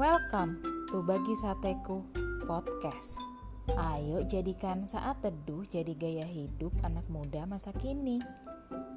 [0.00, 2.08] Welcome to Bagi Sateku
[2.48, 3.20] Podcast.
[3.76, 8.16] Ayo jadikan saat teduh jadi gaya hidup anak muda masa kini.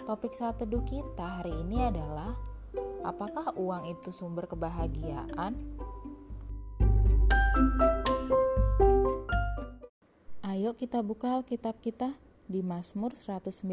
[0.07, 2.39] Topik saat teduh kita hari ini adalah
[3.03, 5.59] Apakah uang itu sumber kebahagiaan?
[10.47, 12.15] Ayo kita buka Alkitab kita
[12.47, 13.67] di Mazmur 119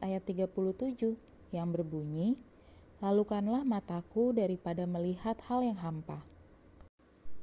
[0.00, 1.20] ayat 37
[1.52, 2.40] yang berbunyi,
[3.00, 6.20] Lalukanlah mataku daripada melihat hal yang hampa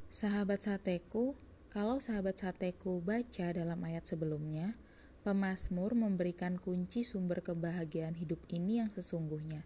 [0.05, 1.33] Sahabat sateku,
[1.73, 4.77] kalau sahabat sateku baca dalam ayat sebelumnya,
[5.25, 9.65] pemazmur memberikan kunci sumber kebahagiaan hidup ini yang sesungguhnya.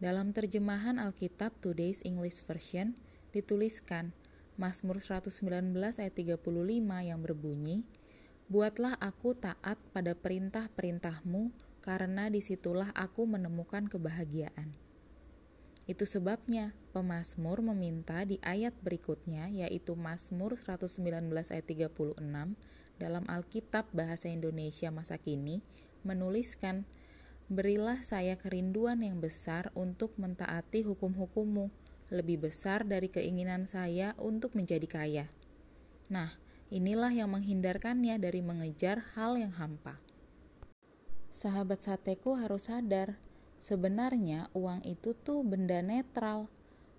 [0.00, 2.96] Dalam terjemahan Alkitab Today's English Version
[3.36, 4.16] dituliskan
[4.56, 6.40] Mazmur 119 ayat 35
[7.04, 7.84] yang berbunyi,
[8.48, 11.52] Buatlah aku taat pada perintah-perintahmu,
[11.84, 14.72] karena di situlah aku menemukan kebahagiaan.
[15.84, 22.16] Itu sebabnya pemazmur meminta di ayat berikutnya yaitu Mazmur 119 ayat 36
[22.96, 25.60] dalam Alkitab bahasa Indonesia masa kini
[26.06, 26.88] menuliskan
[27.44, 31.68] Berilah saya kerinduan yang besar untuk mentaati hukum-hukummu,
[32.08, 35.26] lebih besar dari keinginan saya untuk menjadi kaya.
[36.08, 36.32] Nah,
[36.72, 40.00] inilah yang menghindarkannya dari mengejar hal yang hampa.
[41.28, 43.20] Sahabat sateku harus sadar
[43.64, 46.52] Sebenarnya uang itu tuh benda netral.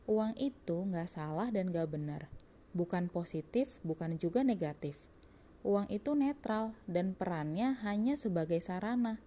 [0.09, 2.25] Uang itu nggak salah dan nggak benar.
[2.73, 4.97] Bukan positif, bukan juga negatif.
[5.61, 9.21] Uang itu netral dan perannya hanya sebagai sarana.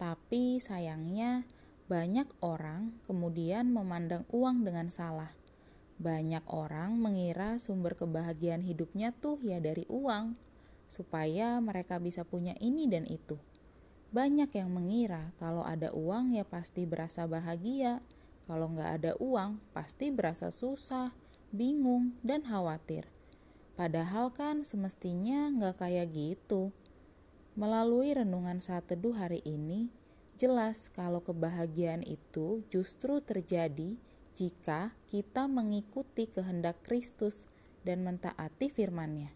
[0.00, 1.44] Tapi sayangnya
[1.92, 5.36] banyak orang kemudian memandang uang dengan salah.
[6.00, 10.32] Banyak orang mengira sumber kebahagiaan hidupnya tuh ya dari uang,
[10.88, 13.36] supaya mereka bisa punya ini dan itu.
[14.10, 18.02] Banyak yang mengira kalau ada uang ya pasti berasa bahagia,
[18.50, 21.14] kalau nggak ada uang pasti berasa susah,
[21.54, 23.06] bingung, dan khawatir.
[23.78, 26.74] Padahal kan semestinya nggak kayak gitu.
[27.54, 29.94] Melalui renungan saat teduh hari ini,
[30.34, 33.94] jelas kalau kebahagiaan itu justru terjadi
[34.34, 37.46] jika kita mengikuti kehendak Kristus
[37.86, 39.30] dan mentaati firman-Nya.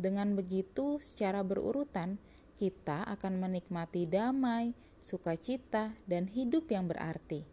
[0.00, 2.16] Dengan begitu, secara berurutan,
[2.60, 7.48] kita akan menikmati damai, sukacita, dan hidup yang berarti.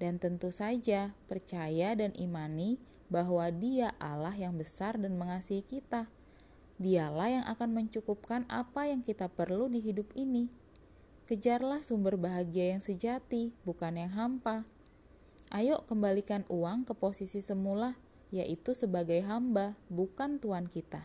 [0.00, 2.80] Dan tentu saja percaya dan imani
[3.12, 6.08] bahwa Dia Allah yang besar dan mengasihi kita.
[6.80, 10.48] Dialah yang akan mencukupkan apa yang kita perlu di hidup ini.
[11.28, 14.64] Kejarlah sumber bahagia yang sejati, bukan yang hampa.
[15.52, 17.92] Ayo kembalikan uang ke posisi semula,
[18.32, 21.04] yaitu sebagai hamba, bukan tuan kita.